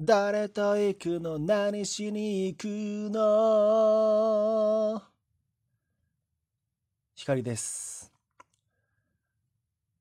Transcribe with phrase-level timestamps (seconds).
[0.00, 2.66] 誰と行くの何しに行く
[3.10, 5.02] の？
[7.16, 8.12] 光です。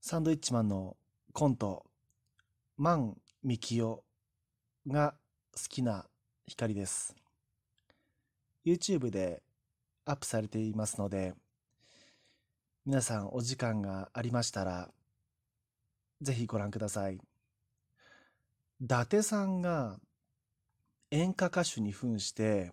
[0.00, 0.96] サンドイッチマンの
[1.32, 1.84] コント、
[2.76, 4.04] マン・ミキオ
[4.86, 5.16] が
[5.56, 6.06] 好きな
[6.46, 7.16] 光です。
[8.64, 9.42] YouTube で
[10.04, 11.34] アップされていますので、
[12.86, 14.88] 皆さんお時間がありましたら、
[16.22, 17.18] ぜひご覧ください。
[18.82, 20.00] 伊達さんが
[21.10, 22.72] 演歌歌手に扮して、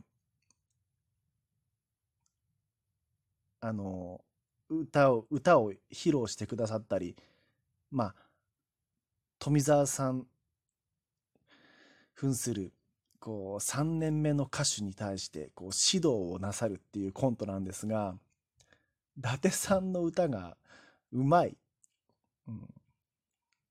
[3.59, 4.21] あの、
[4.69, 7.17] 歌を、歌を披露してくださったり、
[7.91, 8.15] まあ、
[9.37, 10.27] 富澤さん
[12.13, 12.71] 扮する、
[13.19, 18.15] こう、3年目の歌手に対して、こう、指導をなさるっていうコントなんですが、
[19.17, 20.55] 伊達さんの歌が
[21.11, 21.57] うまい。
[22.47, 22.73] うん、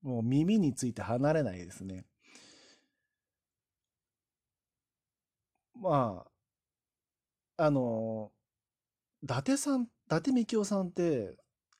[0.03, 2.05] もう耳について離れないですね。
[5.81, 6.25] ま
[7.57, 8.31] あ、あの、
[9.23, 11.35] 伊達さん、伊達みきおさんって、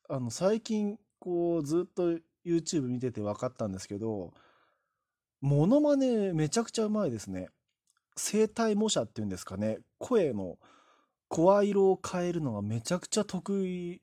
[0.10, 4.34] あの、最近、こう、ずっと YouTube 見てて分かったんですけど、
[5.42, 7.50] モノマネめちゃくちゃうまいですね。
[8.16, 9.80] 声帯模写っていうんですかね。
[10.00, 10.58] 声の
[11.30, 14.02] 声色を変えるのがめちゃくちゃ得意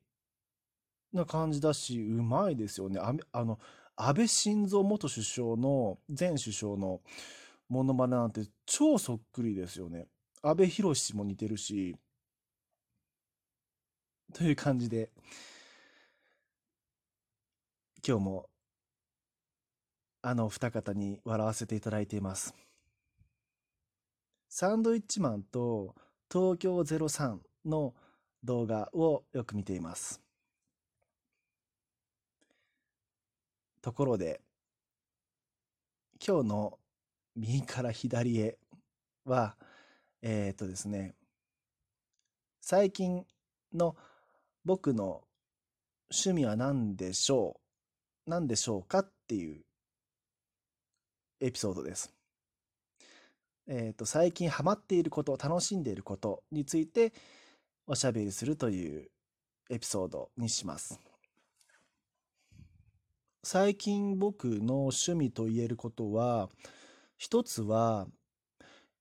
[1.12, 3.00] な感じだし、うまいですよね。
[3.00, 3.58] ああの、
[3.96, 7.00] 安倍晋三元首相の、前首相の
[7.68, 10.06] モノマネなんて超そっくりですよね。
[10.42, 11.96] 安倍博も似てるし、
[14.32, 15.10] という感じで、
[18.06, 18.50] 今日も
[20.20, 22.54] あの二方に笑わせていただいています。
[24.48, 25.94] サンドイッチマンと
[26.32, 27.94] 東京03の
[28.42, 30.20] 動画をよく見ています。
[33.80, 34.40] ところで、
[36.26, 36.78] 今日の
[37.36, 38.58] 右から左へ
[39.24, 39.56] は、
[40.22, 41.14] えっ、とですね、
[42.61, 43.27] 最近
[43.72, 43.96] の
[44.64, 45.22] 僕の
[46.11, 47.56] 趣味は何でしょ
[48.27, 49.62] う何でしょうかっていう
[51.40, 52.12] エピソードです。
[53.66, 57.12] えっ、と、最近ハマっていること、楽しんでいることについて
[57.86, 59.11] おしゃべりするという
[59.70, 61.01] エピソードにします。
[63.42, 66.48] 最近僕の趣味と言えることは、
[67.17, 68.07] 一つは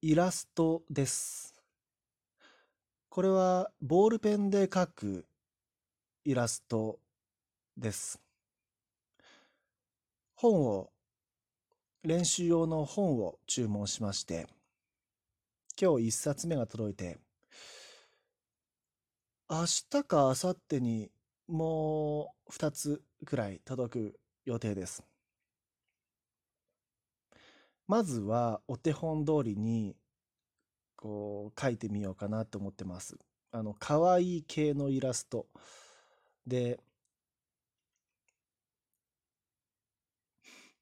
[0.01, 1.53] イラストです。
[3.09, 5.25] これはボールペンで描く
[6.25, 6.99] イラスト
[7.77, 8.19] です。
[10.35, 10.89] 本を、
[12.03, 14.47] 練習用の本を注文しまして、
[15.81, 17.17] 今日一冊目が届いて、
[19.49, 21.11] 明日か明後日に
[21.47, 25.03] もう二つくらい届く予定です。
[27.87, 29.95] まずはお手本通りに
[30.95, 33.17] こう描いてみようかなと思ってます。
[33.51, 35.47] あの、可愛い系のイラスト
[36.47, 36.79] で、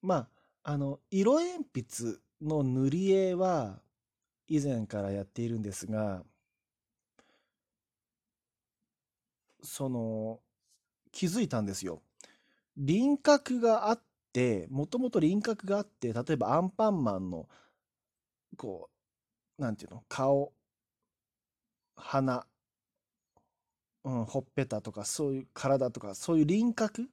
[0.01, 0.15] ま
[0.63, 3.81] あ、あの、色鉛筆の塗り絵は
[4.47, 6.23] 以前からやっているんですが、
[9.63, 10.39] その、
[11.11, 12.01] 気づいたんですよ。
[12.77, 14.01] 輪郭があっ、
[14.69, 17.49] もともと輪郭があって、例えばアンパンマンの、
[18.57, 18.89] こ
[19.59, 20.53] う、なんていうの、顔、
[21.95, 22.45] 鼻、
[24.03, 27.09] うん、ほっぺたとか、そういう体とか、そういう輪郭、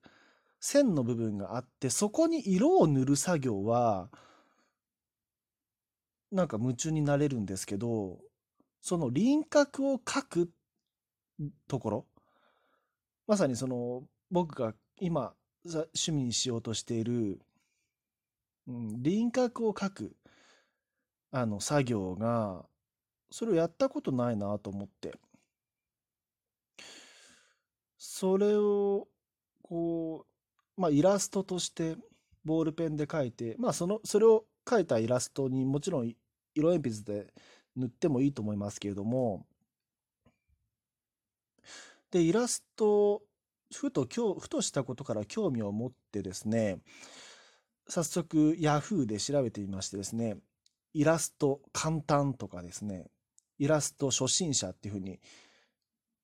[0.61, 4.11] 線の部分があって、そこに色を塗る作業は、
[6.31, 8.19] なんか夢中になれるんですけど、
[8.81, 10.51] その輪郭を描く
[11.67, 12.07] ところ、
[13.27, 15.35] まさにその僕が今
[15.67, 17.41] さ趣味にしようとしている、
[18.67, 20.17] うん、輪郭を描く
[21.31, 22.65] あの作業が、
[23.31, 25.15] それをやったことないなと思って。
[27.99, 29.09] それを、
[29.63, 30.27] こ
[30.77, 31.97] う、まあイラストとして
[32.45, 36.15] ボールペンで描いて、まあその、それを描いたイラストにもちろん
[36.55, 37.33] 色鉛筆で
[37.77, 39.47] 塗ってもいいと思いますけれども、
[42.11, 43.23] で、イラスト、
[43.75, 44.07] ふと、
[44.39, 46.79] ふとしたことから興味を持ってですね、
[47.89, 50.37] 早速 Yahoo で調べてみましてですね、
[50.95, 53.07] イラスト簡単とかですね、
[53.59, 55.21] イラスト初心者っていうふうに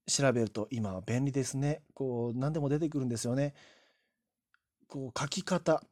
[0.06, 1.82] 調べると今は便利ですね。
[1.94, 3.55] こう、何でも出てくるんですよね。
[4.87, 5.82] こう、書き方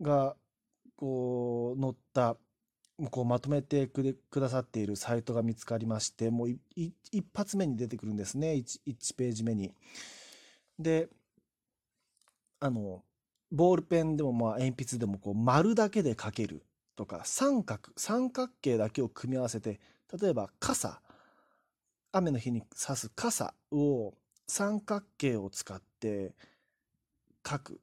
[0.00, 0.36] が、
[0.96, 2.36] こう、載った、
[3.10, 6.94] こう、まとめてくださっているサイトが見つかりまして、もう一
[7.34, 8.52] 発目に出てくるんですね。
[8.52, 9.72] 1、1ページ目に。
[10.82, 11.08] で、
[12.60, 13.02] あの、
[13.50, 16.64] ボールペンでもまあ鉛筆でもこう丸だけで書ける
[16.96, 19.78] とか三角三角形だけを組み合わせて
[20.20, 21.00] 例えば傘。
[22.14, 24.12] 雨の日に差す傘を
[24.46, 26.34] 三角形を使って
[27.46, 27.80] 書く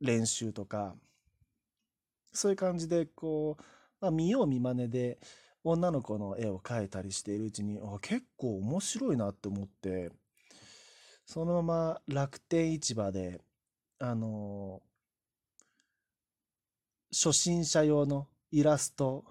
[0.00, 0.94] 練習とか
[2.32, 3.62] そういう感じでこう、
[4.00, 5.18] まあ、見よう見まねで
[5.64, 10.10] 女の子の絵を描いたりしているうちにあ結構面白いなって思って。
[11.26, 13.40] そのまま楽天市場で
[13.98, 14.82] あの
[17.12, 19.24] 初心者用のイラスト、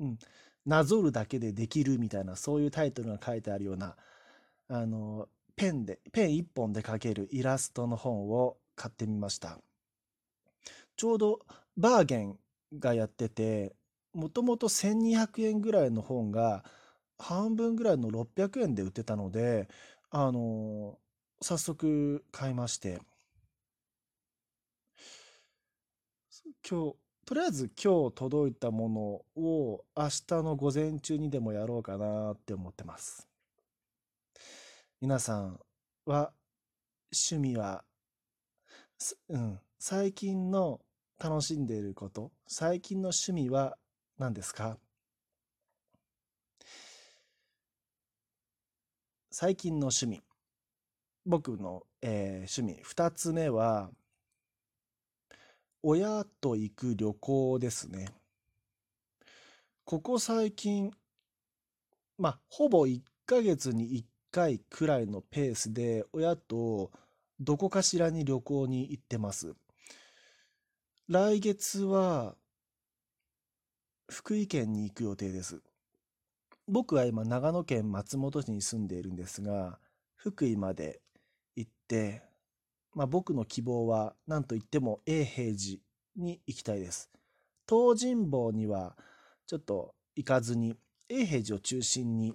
[0.00, 0.18] うん、
[0.66, 3.96] なぞるだけでできるみたいなそういうタイトルが書いてあるような
[4.68, 9.58] あのペンでペン一本で描けるイラストの本を買ってみました。
[10.96, 11.40] ちょうど
[11.76, 12.38] バーゲン
[12.78, 13.74] がやってて
[14.12, 16.64] もともと1200円ぐらいの本が
[17.18, 19.68] 半分ぐらいの600円で売ってたので
[20.16, 20.96] あの
[21.40, 23.00] 早速買いまして。
[26.70, 26.96] 今日
[27.26, 33.28] とりあえず今日届いたものを明日の午前中にでもやろうかなって思ってます。
[35.00, 35.58] 皆さん
[36.06, 36.32] は
[37.12, 37.84] 趣味は
[39.28, 40.80] うん、最近の
[41.18, 43.76] 楽しんでいること最近の趣味は
[44.16, 44.78] 何ですか？
[49.36, 50.22] 最近の趣味
[51.26, 53.90] 僕の、えー、趣味2つ目は
[55.82, 58.06] 親と行く旅行ですね
[59.84, 60.92] ここ最近
[62.16, 66.92] まあほぼ1ヶ月に1回くらいのペースで親と
[67.40, 69.54] どこかしらに旅行に行ってます。
[71.08, 72.36] 来月は
[74.08, 75.60] 福井県に行く予定です。
[76.66, 79.78] 僕は今長野県松本市に住んでいるんですが、
[80.16, 81.00] 福井まで
[81.56, 82.22] 行って、
[82.94, 85.80] まあ、僕の希望は何といっても永平寺
[86.16, 87.10] に行きたいです。
[87.68, 88.96] 東尋坊には
[89.46, 90.74] ちょっと行かずに
[91.08, 92.34] 永平寺を中心に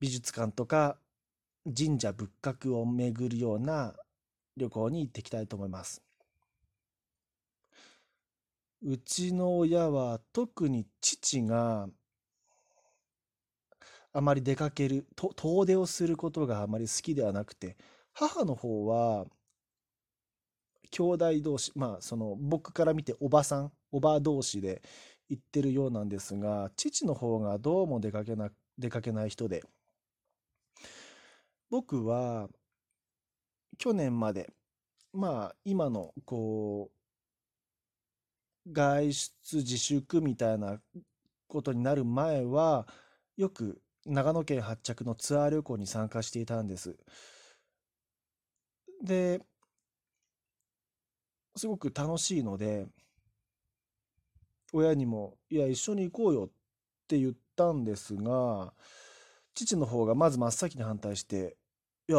[0.00, 0.98] 美術館とか
[1.64, 3.94] 神社仏閣を巡るような
[4.56, 6.02] 旅行に行ってきたいと思います。
[8.82, 11.88] うちの親は特に父が
[14.14, 17.76] あまり出かけると遠出をすることがあまり好きではなくて
[18.12, 19.26] 母の方は
[20.92, 24.82] 兄弟同士まあその僕から見ておばさんおば同士で
[25.28, 29.64] 行ってるようなんですが父の方がどうも出かけな出かけない人で
[31.68, 32.48] 僕は
[33.78, 34.48] 去年まで
[35.12, 36.88] まあ今のこ
[38.66, 40.78] う外出自粛みたいな
[41.48, 42.86] ことになる前は
[43.36, 46.96] よく長野県発着のツアー旅行に参加していたんです。
[49.02, 49.40] で
[51.56, 52.86] すごく楽しいので
[54.72, 56.48] 親にも「いや一緒に行こうよ」っ
[57.06, 58.72] て言ったんですが
[59.54, 61.56] 父の方がまず真っ先に反対して
[62.06, 62.18] いや、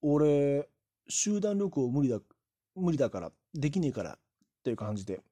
[0.00, 0.68] 俺、
[1.08, 2.20] 集団旅行無理だ、
[2.76, 4.18] 無理だから、できねえからっ
[4.62, 5.22] ていう感じで。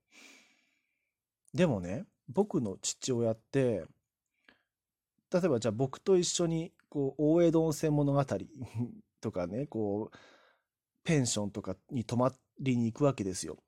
[1.55, 3.85] でもね、僕の父親って、
[5.32, 8.25] 例えばじゃあ僕と一緒に、こう、大江戸温泉物語
[9.20, 10.17] とかね、こう、
[11.05, 13.58] ペンションとかに泊まりに行くわけですよ。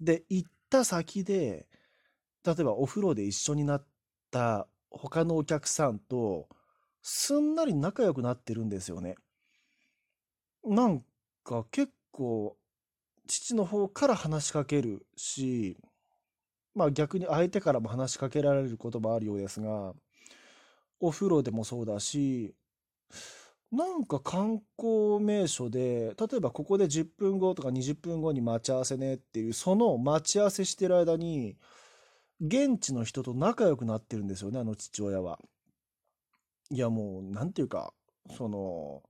[0.00, 1.68] で、行った先で、
[2.44, 3.86] 例えばお風呂で一緒になっ
[4.30, 6.48] た他のお客さんと、
[7.02, 9.16] すんなり仲良くなってるんですよね。
[10.64, 11.04] なん
[11.44, 12.56] か結構
[13.26, 15.78] 父の方から話しかけるし、
[16.74, 19.94] まあ逆に相手からも話しかけられることもあるようですが、
[21.00, 22.54] お風呂でもそうだし、
[23.70, 31.56] なんか観光名所で、例えばここで10分後とか20分後に待ち合わせねっていう、その待ち合わせしてる間に、
[32.40, 35.38] 現地の人と仲良くなってるんですよね、あの父親は。
[36.70, 37.92] いやもう、なんていうか、
[38.36, 39.02] その、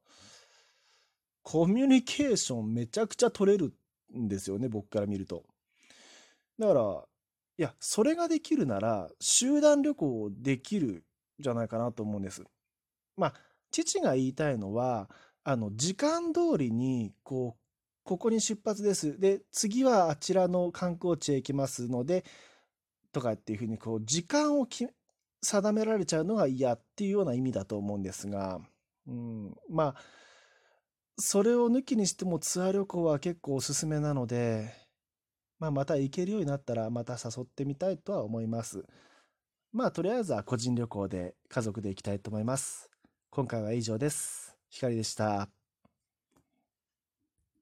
[1.42, 3.74] コミュニケーションめちゃくちゃ取れる
[4.16, 5.44] んですよね、僕から見ると。
[6.58, 7.04] だから、
[7.58, 11.04] いや、それができるなら、集団旅行できる
[11.38, 12.44] じゃないかなと思うんです。
[13.16, 13.34] まあ、
[13.70, 15.10] 父が言いたいのは、
[15.44, 17.60] あの、時間通りに、こう、
[18.04, 19.18] ここに出発です。
[19.18, 22.24] で、次はあちらの観光地へ行きますので、
[23.12, 24.66] とかっていうふうに、こう、時間を
[25.42, 28.60] 定められちゃうのが嫌っていうような意味だと思うんですが、
[29.06, 30.02] うん、まあ、
[31.18, 34.72] それを抜きにしてもツアー旅行は結構おすすめなので、
[35.58, 38.84] まあ、また行けるようになったらまた誘ってみたいとは思います。
[39.72, 42.90] まあとりあえずは個人旅行で家族で行きたいと思います。
[43.30, 44.56] 今回は以上です。
[44.70, 45.57] 光でした。